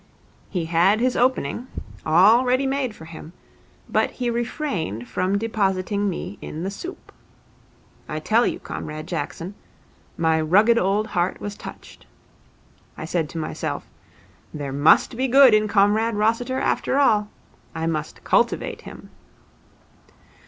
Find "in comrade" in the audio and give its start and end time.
15.53-16.15